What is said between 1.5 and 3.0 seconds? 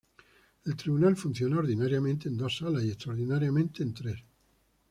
ordinariamente en dos salas y